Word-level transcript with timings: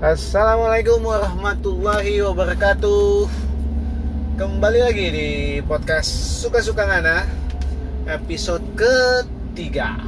Assalamualaikum 0.00 1.04
warahmatullahi 1.04 2.24
wabarakatuh. 2.24 3.28
Kembali 4.40 4.80
lagi 4.80 5.06
di 5.12 5.60
podcast 5.60 6.40
Suka-Suka 6.40 6.88
Ngana 6.88 7.28
Episode 8.08 8.64
ketiga. 8.80 10.00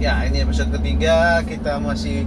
Ya 0.00 0.24
ini 0.24 0.40
episode 0.40 0.72
ketiga. 0.80 1.44
Kita 1.44 1.76
masih 1.76 2.24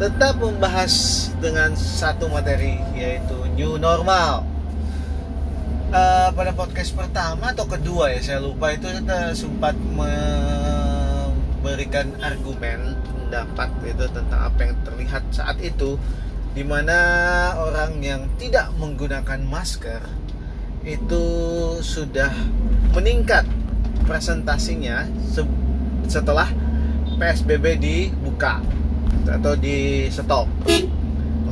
tetap 0.00 0.40
membahas 0.40 1.28
dengan 1.44 1.76
satu 1.76 2.32
materi 2.32 2.80
Yaitu 2.96 3.44
New 3.52 3.76
Normal. 3.76 4.48
Uh, 5.92 6.32
Pada 6.32 6.56
podcast 6.56 6.96
pertama 6.96 7.52
atau 7.52 7.68
kedua 7.68 8.16
ya 8.16 8.24
Saya 8.24 8.40
lupa 8.40 8.72
itu 8.72 8.88
kita 8.88 9.36
sempat 9.36 9.76
memberikan 9.76 12.16
argumen 12.24 12.96
pendapat 13.28 13.68
itu 13.84 14.08
tentang 14.08 14.40
apa 14.40 14.60
yang 14.64 14.76
terlihat 14.88 15.20
saat 15.28 15.60
itu 15.60 16.00
di 16.56 16.64
mana 16.64 16.96
orang 17.60 18.00
yang 18.00 18.24
tidak 18.40 18.72
menggunakan 18.80 19.44
masker 19.44 20.00
itu 20.88 21.24
sudah 21.84 22.32
meningkat 22.96 23.44
presentasinya 24.08 25.04
setelah 26.08 26.48
PSBB 27.20 27.76
dibuka 27.76 28.64
atau 29.28 29.52
di 29.60 30.08
stop. 30.08 30.48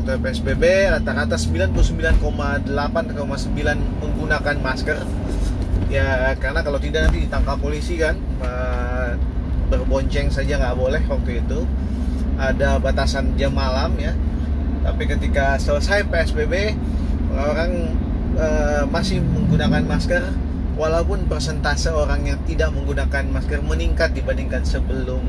Waktu 0.01 0.17
PSBB 0.17 0.65
rata-rata 0.97 1.37
99,8,9 1.37 2.73
menggunakan 4.01 4.57
masker. 4.65 4.97
Ya 5.93 6.33
karena 6.41 6.65
kalau 6.65 6.81
tidak 6.81 7.13
nanti 7.13 7.29
ditangkap 7.29 7.61
polisi 7.61 8.01
kan 8.01 8.17
berbonceng 9.69 10.31
saja 10.31 10.59
nggak 10.59 10.77
boleh 10.77 11.03
waktu 11.07 11.43
itu. 11.43 11.67
Ada 12.37 12.79
batasan 12.81 13.35
jam 13.41 13.53
malam 13.57 13.97
ya. 13.97 14.13
Tapi 14.87 15.09
ketika 15.09 15.59
selesai 15.59 16.07
PSBB 16.07 16.77
orang 17.35 17.97
e, 18.37 18.49
masih 18.89 19.21
menggunakan 19.23 19.83
masker. 19.85 20.23
Walaupun 20.77 21.25
persentase 21.25 21.89
orang 21.89 22.29
yang 22.29 22.37
tidak 22.45 22.69
menggunakan 22.69 23.25
masker 23.33 23.65
meningkat 23.65 24.13
dibandingkan 24.13 24.61
sebelum 24.61 25.25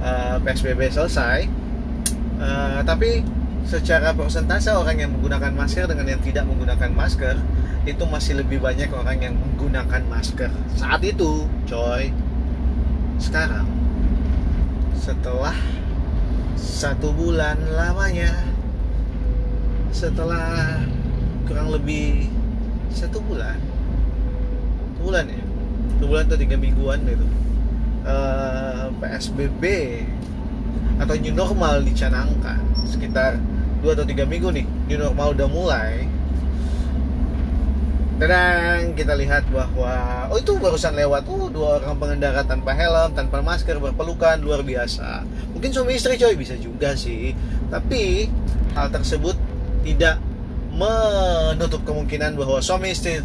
e, 0.00 0.10
eh, 0.10 0.36
PSBB 0.40 0.88
selesai. 0.88 1.44
E, 2.40 2.48
tapi 2.88 3.20
secara 3.68 4.16
persentase 4.16 4.72
orang 4.72 4.96
yang 4.96 5.10
menggunakan 5.12 5.52
masker 5.52 5.84
dengan 5.84 6.16
yang 6.16 6.22
tidak 6.24 6.48
menggunakan 6.48 6.90
masker 6.96 7.36
itu 7.84 8.04
masih 8.08 8.40
lebih 8.40 8.60
banyak 8.60 8.88
orang 8.92 9.18
yang 9.20 9.34
menggunakan 9.36 10.02
masker 10.08 10.52
saat 10.76 11.00
itu 11.00 11.48
coy 11.64 12.12
sekarang 13.20 13.68
setelah 14.96 15.54
satu 16.56 17.12
bulan 17.12 17.60
lamanya 17.76 18.32
setelah 19.92 20.80
kurang 21.44 21.68
lebih 21.68 22.32
satu 22.88 23.20
bulan 23.20 23.60
satu 25.00 25.08
bulan 25.08 25.24
ya? 25.32 25.42
Satu 25.96 26.04
bulan 26.08 26.24
atau 26.28 26.38
tiga 26.40 26.56
mingguan 26.60 27.00
itu 27.08 27.24
uh, 28.04 28.08
eh, 28.08 28.86
PSBB 29.00 29.64
atau 31.00 31.16
new 31.16 31.32
normal 31.32 31.80
dicanangkan. 31.80 32.60
Sekitar 32.84 33.40
dua 33.80 33.96
atau 33.96 34.04
tiga 34.04 34.28
minggu 34.28 34.52
nih 34.52 34.68
new 34.92 35.00
normal 35.00 35.32
udah 35.32 35.48
mulai 35.48 36.04
dan 38.20 38.92
kita 38.92 39.16
lihat 39.16 39.48
bahwa 39.48 40.28
oh 40.28 40.36
itu 40.36 40.52
barusan 40.60 40.92
lewat 40.92 41.24
uh 41.24 41.48
dua 41.48 41.80
orang 41.80 41.96
pengendara 41.96 42.44
tanpa 42.44 42.76
helm, 42.76 43.16
tanpa 43.16 43.40
masker, 43.40 43.80
berpelukan 43.80 44.36
luar 44.44 44.60
biasa. 44.60 45.24
Mungkin 45.56 45.72
suami 45.72 45.96
istri 45.96 46.20
coy 46.20 46.36
bisa 46.36 46.52
juga 46.60 46.92
sih. 46.92 47.32
Tapi 47.72 48.28
hal 48.76 48.92
tersebut 48.92 49.40
tidak 49.80 50.20
menutup 50.76 51.80
kemungkinan 51.88 52.36
bahwa 52.36 52.60
suami 52.60 52.92
istri 52.92 53.24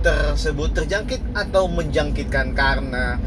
tersebut 0.00 0.72
terjangkit 0.72 1.20
atau 1.36 1.68
menjangkitkan 1.68 2.56
karena 2.56 3.20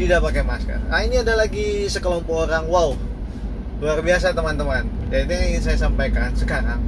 tidak 0.00 0.24
pakai 0.24 0.48
masker. 0.48 0.80
Nah 0.88 1.04
ini 1.04 1.20
ada 1.20 1.36
lagi 1.36 1.84
sekelompok 1.92 2.48
orang 2.48 2.64
wow 2.72 2.96
luar 3.84 4.00
biasa 4.00 4.32
teman-teman. 4.32 4.88
Jadi 5.12 5.28
yang 5.28 5.44
ingin 5.52 5.62
saya 5.62 5.76
sampaikan 5.76 6.32
sekarang 6.32 6.80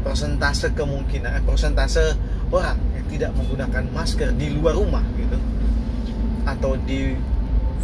persentase 0.00 0.72
kemungkinan 0.74 1.44
persentase 1.44 2.16
orang 2.50 2.78
tidak 3.10 3.34
menggunakan 3.34 3.84
masker 3.90 4.30
di 4.38 4.54
luar 4.54 4.78
rumah 4.78 5.02
gitu 5.18 5.38
atau 6.46 6.78
di 6.86 7.14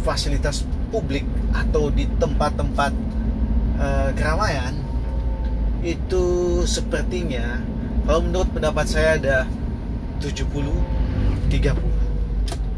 fasilitas 0.01 0.63
publik 0.87 1.27
atau 1.51 1.91
di 1.91 2.07
tempat-tempat 2.15 2.91
uh, 3.79 4.09
keramaian 4.15 4.71
itu 5.83 6.63
sepertinya 6.63 7.59
kalau 8.07 8.23
menurut 8.23 8.49
pendapat 8.55 8.85
saya 8.87 9.19
ada 9.19 9.37
70 10.23 10.47
30 11.51 11.97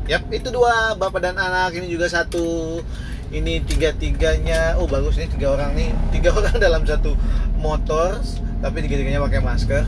Yap, 0.10 0.26
itu 0.34 0.50
dua 0.50 0.98
bapak 0.98 1.22
dan 1.22 1.38
anak 1.38 1.78
ini 1.78 1.86
juga 1.86 2.10
satu 2.10 2.82
ini 3.30 3.62
tiga 3.62 3.94
tiganya 3.94 4.74
oh 4.82 4.90
bagus 4.90 5.22
nih 5.22 5.30
tiga 5.30 5.54
orang 5.54 5.78
nih 5.78 5.94
tiga 6.10 6.34
orang 6.38 6.58
dalam 6.58 6.82
satu 6.82 7.14
motor 7.62 8.18
tapi 8.58 8.82
tiga 8.82 8.98
tiganya 8.98 9.22
pakai 9.22 9.38
masker 9.38 9.86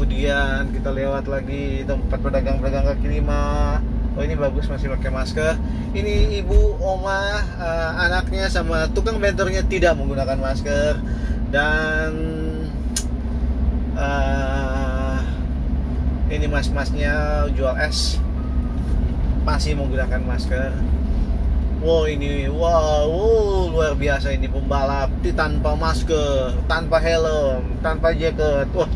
kemudian 0.00 0.72
kita 0.72 0.96
lewat 0.96 1.28
lagi 1.28 1.84
tempat 1.84 2.24
pedagang-pedagang 2.24 2.88
kaki 2.96 3.20
lima. 3.20 3.76
Oh 4.16 4.24
ini 4.24 4.32
bagus 4.32 4.64
masih 4.64 4.88
pakai 4.96 5.12
masker. 5.12 5.60
Ini 5.92 6.40
ibu 6.40 6.56
oma 6.80 7.36
uh, 7.60 8.00
anaknya 8.08 8.48
sama 8.48 8.88
tukang 8.96 9.20
bentornya 9.20 9.60
tidak 9.68 10.00
menggunakan 10.00 10.40
masker. 10.40 10.96
Dan 11.52 12.10
uh, 13.92 15.20
ini 16.32 16.48
mas-masnya 16.48 17.44
jual 17.52 17.76
es 17.76 18.16
masih 19.44 19.76
menggunakan 19.76 20.24
masker. 20.24 20.72
Wow 21.84 22.08
ini 22.08 22.48
wow, 22.48 23.04
wow 23.04 23.68
luar 23.68 23.92
biasa 24.00 24.32
ini 24.32 24.48
pembalap. 24.48 25.12
Tanpa 25.36 25.76
masker, 25.76 26.56
tanpa 26.64 26.96
helm, 27.04 27.76
tanpa 27.84 28.16
jaket. 28.16 28.64
Wah 28.72 28.88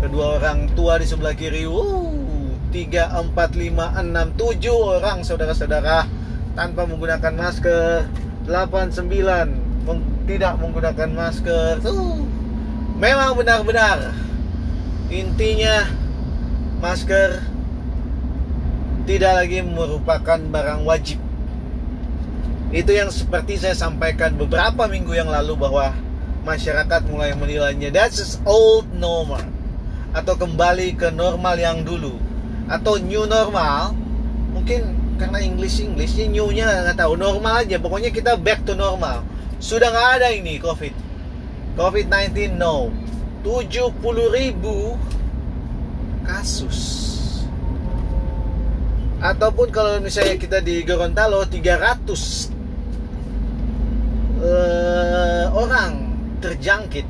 kedua 0.00 0.40
orang 0.40 0.72
tua 0.72 0.96
di 0.96 1.06
sebelah 1.06 1.36
kiri. 1.36 1.68
Uh, 1.68 2.56
3, 2.72 3.30
4, 3.30 3.36
5, 3.36 3.36
6, 3.36 4.40
7 4.40 4.72
orang 4.72 5.18
saudara-saudara. 5.22 6.08
Tanpa 6.56 6.88
menggunakan 6.88 7.34
masker. 7.36 8.08
8, 8.48 8.96
9 8.96 9.86
meng 9.86 10.00
tidak 10.24 10.56
menggunakan 10.56 11.08
masker. 11.12 11.84
Uh, 11.84 12.24
memang 12.96 13.36
benar-benar. 13.36 14.16
Intinya 15.12 15.84
masker 16.80 17.44
tidak 19.04 19.32
lagi 19.44 19.60
merupakan 19.60 20.38
barang 20.40 20.82
wajib. 20.88 21.20
Itu 22.70 22.94
yang 22.94 23.10
seperti 23.10 23.58
saya 23.58 23.74
sampaikan 23.74 24.38
beberapa 24.38 24.86
minggu 24.86 25.10
yang 25.10 25.26
lalu 25.26 25.58
bahwa 25.58 25.90
masyarakat 26.46 27.02
mulai 27.10 27.34
menilainya. 27.34 27.90
That's 27.90 28.38
old 28.46 28.86
normal 28.94 29.59
atau 30.10 30.34
kembali 30.34 30.98
ke 30.98 31.08
normal 31.14 31.56
yang 31.58 31.86
dulu. 31.86 32.18
Atau 32.70 32.98
new 33.02 33.26
normal 33.26 33.94
mungkin 34.50 34.98
karena 35.18 35.38
English 35.42 35.84
English 35.84 36.16
ini 36.18 36.40
newnya 36.40 36.66
nggak 36.66 36.98
tahu 36.98 37.14
normal 37.14 37.62
aja. 37.66 37.78
Pokoknya 37.78 38.10
kita 38.10 38.34
back 38.38 38.66
to 38.66 38.74
normal. 38.74 39.22
Sudah 39.62 39.92
nggak 39.92 40.08
ada 40.20 40.28
ini 40.34 40.58
COVID. 40.58 40.94
COVID-19 41.78 42.58
no. 42.58 42.90
70 43.40 43.96
ribu 44.36 45.00
kasus. 46.28 47.08
Ataupun 49.20 49.68
kalau 49.68 50.00
misalnya 50.00 50.36
kita 50.40 50.64
di 50.64 50.80
Gorontalo 50.84 51.44
300 51.44 51.60
uh, 54.40 54.44
eh, 54.44 55.44
orang 55.52 55.92
terjangkit 56.40 57.04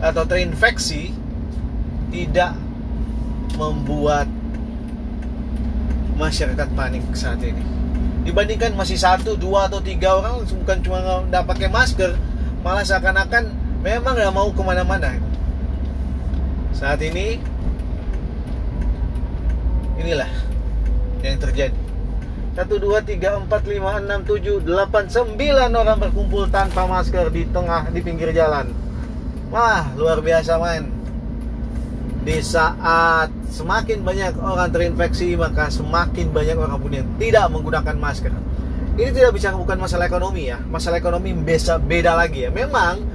atau 0.00 0.24
terinfeksi 0.24 1.12
tidak 2.14 2.54
membuat 3.58 4.30
masyarakat 6.14 6.68
panik 6.78 7.02
saat 7.10 7.42
ini. 7.42 7.58
Dibandingkan 8.22 8.78
masih 8.78 8.94
satu 8.94 9.34
dua 9.34 9.66
atau 9.66 9.82
tiga 9.82 10.22
orang 10.22 10.46
bukan 10.46 10.78
cuma 10.86 11.26
nggak 11.26 11.44
pakai 11.44 11.68
masker 11.68 12.14
malah 12.62 12.86
seakan-akan 12.86 13.50
memang 13.82 14.14
nggak 14.14 14.30
mau 14.30 14.48
ke 14.54 14.62
mana-mana. 14.62 15.18
Saat 16.70 17.02
ini 17.02 17.42
inilah 19.98 20.30
yang 21.26 21.42
terjadi. 21.42 21.74
Satu 22.54 22.78
dua 22.78 23.02
tiga 23.02 23.34
empat 23.34 23.66
lima 23.66 23.98
enam 23.98 24.22
tujuh 24.22 24.62
delapan 24.62 25.10
sembilan 25.10 25.74
orang 25.74 25.98
berkumpul 25.98 26.46
tanpa 26.46 26.86
masker 26.86 27.26
di 27.34 27.42
tengah 27.50 27.90
di 27.90 27.98
pinggir 27.98 28.30
jalan. 28.30 28.70
Wah 29.50 29.90
luar 29.98 30.22
biasa 30.22 30.62
main 30.62 30.93
di 32.24 32.40
saat 32.40 33.28
semakin 33.52 34.00
banyak 34.00 34.40
orang 34.40 34.72
terinfeksi 34.72 35.36
maka 35.36 35.68
semakin 35.68 36.32
banyak 36.32 36.56
orang 36.56 36.80
pun 36.80 36.92
yang 36.92 37.08
tidak 37.20 37.46
menggunakan 37.52 37.96
masker 38.00 38.32
ini 38.96 39.10
tidak 39.12 39.36
bisa 39.36 39.52
bukan 39.52 39.76
masalah 39.76 40.08
ekonomi 40.08 40.48
ya 40.48 40.58
masalah 40.64 40.96
ekonomi 40.96 41.36
bisa 41.36 41.76
beda 41.76 42.16
lagi 42.16 42.48
ya 42.48 42.50
memang 42.50 43.14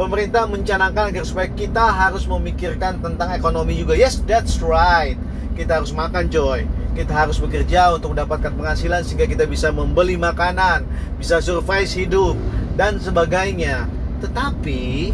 pemerintah 0.00 0.48
mencanangkan 0.48 1.12
agar 1.12 1.24
supaya 1.28 1.48
kita 1.52 1.92
harus 1.92 2.24
memikirkan 2.24 3.04
tentang 3.04 3.36
ekonomi 3.36 3.76
juga. 3.76 3.92
Yes, 3.92 4.24
that's 4.24 4.56
right. 4.64 5.20
Kita 5.52 5.76
harus 5.76 5.92
makan 5.92 6.32
joy. 6.32 6.64
Kita 6.96 7.12
harus 7.12 7.36
bekerja 7.36 7.92
untuk 7.92 8.16
mendapatkan 8.16 8.48
penghasilan 8.48 9.04
sehingga 9.04 9.28
kita 9.28 9.44
bisa 9.44 9.68
membeli 9.68 10.16
makanan, 10.16 10.88
bisa 11.20 11.44
survive 11.44 11.84
hidup 11.84 12.32
dan 12.80 12.96
sebagainya. 12.96 13.84
Tetapi 14.24 15.12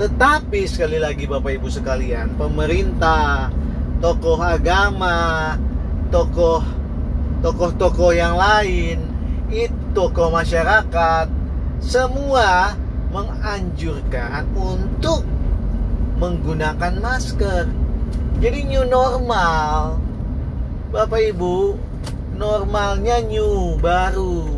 tetapi 0.00 0.64
sekali 0.64 0.96
lagi 0.96 1.28
Bapak 1.28 1.60
Ibu 1.60 1.68
sekalian, 1.68 2.32
pemerintah, 2.40 3.52
tokoh 4.00 4.40
agama, 4.40 5.60
tokoh 6.08 6.64
tokoh-tokoh 7.44 8.16
yang 8.16 8.32
lain, 8.32 9.04
itu 9.52 9.76
tokoh 9.92 10.32
masyarakat 10.32 11.28
semua 11.84 12.72
menganjurkan 13.12 14.48
untuk 14.56 15.20
menggunakan 16.16 16.96
masker. 16.96 17.68
Jadi 18.40 18.72
new 18.72 18.88
normal. 18.88 20.00
Bapak 20.88 21.36
Ibu, 21.36 21.76
normalnya 22.40 23.20
new 23.20 23.76
baru 23.76 24.48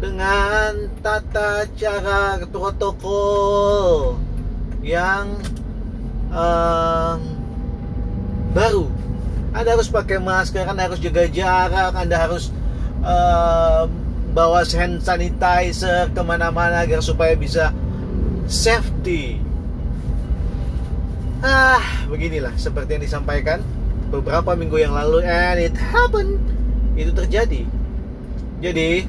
dengan 0.00 0.88
tata 1.04 1.68
cara 1.76 2.40
protokol 2.48 4.29
yang 4.80 5.36
um, 6.32 7.18
baru. 8.56 8.86
Anda 9.50 9.74
harus 9.74 9.90
pakai 9.90 10.22
masker, 10.22 10.62
Anda 10.62 10.86
harus 10.86 11.02
jaga 11.02 11.26
jarak, 11.26 11.92
Anda 11.94 12.16
harus 12.16 12.54
um, 13.02 13.88
bawa 14.30 14.62
hand 14.62 15.02
sanitizer 15.02 16.06
ke 16.14 16.22
mana-mana 16.22 16.86
agar 16.86 17.02
supaya 17.02 17.34
bisa 17.34 17.74
safety. 18.46 19.42
Ah, 21.40 21.80
beginilah 22.06 22.52
seperti 22.60 23.00
yang 23.00 23.04
disampaikan 23.04 23.64
beberapa 24.12 24.52
minggu 24.54 24.76
yang 24.76 24.92
lalu 24.94 25.24
and 25.24 25.58
it 25.58 25.74
happened. 25.74 26.38
Itu 26.94 27.16
terjadi. 27.16 27.64
Jadi, 28.60 29.08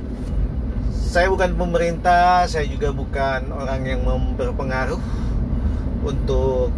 saya 1.11 1.27
bukan 1.27 1.59
pemerintah, 1.59 2.47
saya 2.47 2.63
juga 2.71 2.95
bukan 2.95 3.51
orang 3.51 3.83
yang 3.83 4.01
berpengaruh 4.39 4.95
untuk 6.01 6.73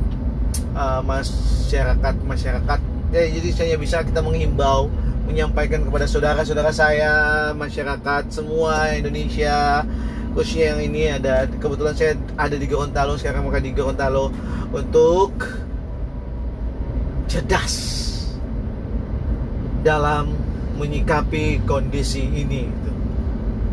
uh, 0.75 1.01
masyarakat 1.03 2.15
masyarakat. 2.23 2.79
Ya, 3.13 3.23
jadi 3.29 3.49
saya 3.53 3.75
bisa 3.77 4.01
kita 4.01 4.25
menghimbau 4.25 4.89
menyampaikan 5.23 5.87
kepada 5.87 6.05
saudara-saudara 6.09 6.71
saya 6.75 7.11
masyarakat 7.55 8.29
semua 8.33 8.91
Indonesia. 8.93 9.85
Khususnya 10.33 10.73
yang 10.73 10.81
ini 10.81 11.01
ada 11.13 11.45
kebetulan 11.45 11.93
saya 11.93 12.17
ada 12.35 12.57
di 12.57 12.65
Gorontalo 12.65 13.13
sekarang 13.21 13.45
maka 13.45 13.61
di 13.61 13.69
Gorontalo 13.69 14.33
untuk 14.73 15.45
cerdas 17.29 17.73
dalam 19.85 20.33
menyikapi 20.81 21.61
kondisi 21.69 22.25
ini. 22.33 22.65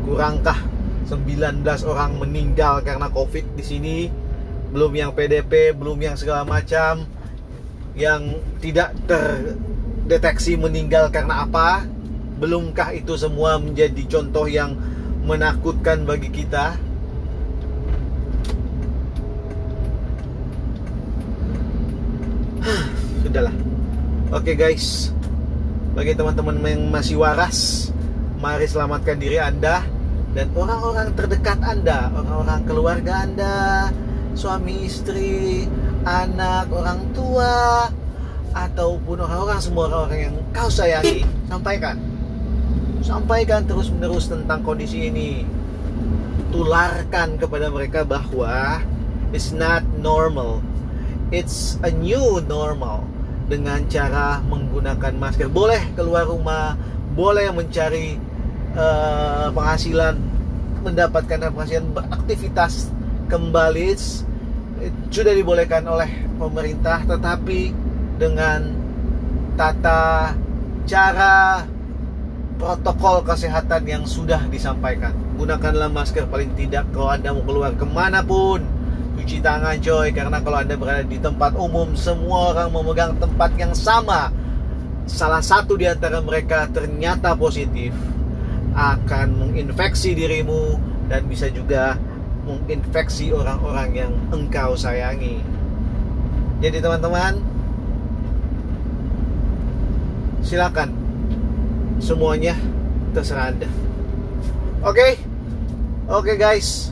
Kurangkah 0.05 0.58
19 1.08 1.64
orang 1.88 2.20
meninggal 2.20 2.85
karena 2.85 3.08
covid 3.08 3.56
di 3.56 3.64
sini 3.64 3.96
belum 4.70 4.93
yang 4.94 5.11
PDP, 5.11 5.75
belum 5.75 5.99
yang 5.99 6.14
segala 6.14 6.46
macam 6.46 7.06
yang 7.99 8.38
tidak 8.62 8.94
terdeteksi 9.11 10.55
meninggal 10.55 11.11
karena 11.11 11.43
apa? 11.43 11.82
Belumkah 12.38 12.94
itu 12.94 13.19
semua 13.19 13.58
menjadi 13.58 14.00
contoh 14.06 14.46
yang 14.46 14.78
menakutkan 15.26 16.06
bagi 16.06 16.31
kita? 16.31 16.78
Sudahlah. 23.26 23.52
Oke 24.31 24.55
okay 24.55 24.56
guys. 24.56 25.11
Bagi 25.90 26.14
teman-teman 26.14 26.62
yang 26.62 26.87
masih 26.94 27.19
waras, 27.19 27.90
mari 28.38 28.70
selamatkan 28.70 29.19
diri 29.19 29.43
Anda 29.43 29.82
dan 30.31 30.46
orang-orang 30.55 31.11
terdekat 31.19 31.58
Anda, 31.58 32.14
orang-orang 32.14 32.61
keluarga 32.62 33.26
Anda, 33.26 33.90
suami 34.41 34.89
istri, 34.89 35.69
anak, 36.09 36.73
orang 36.73 37.13
tua, 37.13 37.93
ataupun 38.57 39.21
orang-orang 39.21 39.61
semua 39.61 39.93
orang-orang 39.93 40.33
yang 40.33 40.37
kau 40.57 40.73
sayangi, 40.73 41.29
sampaikan. 41.53 42.01
Sampaikan 43.05 43.69
terus-menerus 43.69 44.33
tentang 44.33 44.65
kondisi 44.65 45.13
ini. 45.13 45.45
Tularkan 46.49 47.37
kepada 47.37 47.69
mereka 47.69 48.01
bahwa 48.09 48.81
it's 49.37 49.53
not 49.53 49.85
normal. 50.01 50.65
It's 51.29 51.77
a 51.85 51.93
new 51.93 52.41
normal 52.49 53.05
dengan 53.47 53.85
cara 53.93 54.41
menggunakan 54.49 55.21
masker. 55.21 55.53
Boleh 55.53 55.85
keluar 55.95 56.27
rumah, 56.27 56.75
boleh 57.15 57.53
mencari 57.53 58.17
uh, 58.75 59.53
penghasilan, 59.53 60.17
mendapatkan 60.83 61.53
penghasilan 61.55 61.87
beraktivitas 61.93 62.91
kembali 63.31 63.95
sudah 65.12 65.35
dibolehkan 65.37 65.85
oleh 65.85 66.09
pemerintah 66.41 67.05
tetapi 67.05 67.73
dengan 68.17 68.73
tata 69.56 70.32
cara 70.88 71.65
protokol 72.61 73.25
kesehatan 73.25 73.82
yang 73.88 74.05
sudah 74.05 74.44
disampaikan. 74.53 75.17
Gunakanlah 75.41 75.88
masker 75.88 76.29
paling 76.29 76.53
tidak 76.56 76.88
kalau 76.93 77.09
anda 77.09 77.32
mau 77.32 77.44
keluar 77.44 77.73
ke 77.73 77.85
mana 77.88 78.21
pun. 78.21 78.61
Cuci 79.17 79.41
tangan 79.44 79.77
coy 79.81 80.12
karena 80.17 80.41
kalau 80.41 80.59
anda 80.61 80.77
berada 80.77 81.05
di 81.05 81.21
tempat 81.21 81.56
umum 81.56 81.93
semua 81.97 82.53
orang 82.53 82.69
memegang 82.73 83.17
tempat 83.17 83.53
yang 83.56 83.73
sama. 83.73 84.32
Salah 85.09 85.41
satu 85.41 85.77
di 85.77 85.88
antara 85.88 86.21
mereka 86.21 86.69
ternyata 86.69 87.37
positif 87.37 87.93
akan 88.77 89.44
menginfeksi 89.44 90.15
dirimu 90.15 90.79
dan 91.11 91.27
bisa 91.27 91.50
juga 91.50 91.99
menginfeksi 92.45 93.33
orang-orang 93.35 93.91
yang 93.93 94.13
engkau 94.33 94.77
sayangi. 94.77 95.41
Jadi 96.61 96.81
teman-teman, 96.81 97.41
silakan 100.45 100.93
semuanya 102.01 102.57
terserah 103.13 103.53
Anda. 103.53 103.69
Oke. 104.85 104.97
Okay? 104.97 105.13
Oke 106.11 106.35
okay, 106.35 106.37
guys. 106.37 106.91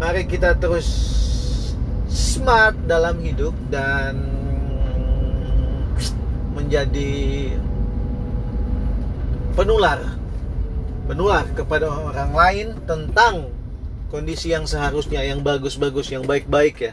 Mari 0.00 0.24
kita 0.24 0.56
terus 0.56 0.88
smart 2.08 2.76
dalam 2.88 3.20
hidup 3.20 3.52
dan 3.68 4.16
menjadi 6.56 7.52
penular 9.52 10.00
penular 11.06 11.44
kepada 11.54 11.86
orang 11.88 12.32
lain 12.34 12.66
tentang 12.84 13.48
kondisi 14.16 14.48
yang 14.48 14.64
seharusnya 14.64 15.20
yang 15.20 15.44
bagus-bagus 15.44 16.08
yang 16.08 16.24
baik-baik 16.24 16.88
ya. 16.88 16.92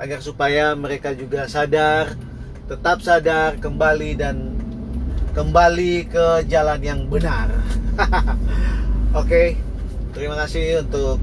Agar 0.00 0.24
supaya 0.24 0.72
mereka 0.72 1.12
juga 1.12 1.44
sadar 1.52 2.16
tetap 2.64 3.04
sadar 3.04 3.60
kembali 3.60 4.16
dan 4.16 4.56
kembali 5.36 6.08
ke 6.08 6.48
jalan 6.48 6.80
yang 6.80 7.00
benar. 7.12 7.52
Oke 8.00 9.20
okay. 9.20 9.48
terima 10.16 10.32
kasih 10.40 10.80
untuk 10.80 11.20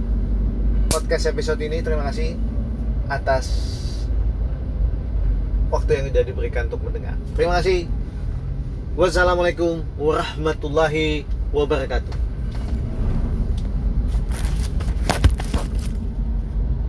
podcast 0.94 1.34
episode 1.34 1.58
ini. 1.66 1.82
Terima 1.82 2.06
kasih 2.06 2.38
atas 3.10 3.50
waktu 5.74 5.98
yang 5.98 6.06
sudah 6.14 6.24
diberikan 6.30 6.70
untuk 6.70 6.86
mendengar. 6.86 7.18
Terima 7.34 7.58
kasih. 7.58 7.90
Wassalamualaikum 8.94 9.82
warahmatullahi 9.98 11.26
wabarakatuh 11.50 12.33